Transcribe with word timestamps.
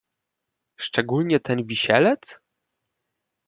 "Szczególnie 0.79 1.39
ten 1.39 1.63
Wisielec?" 1.65 2.39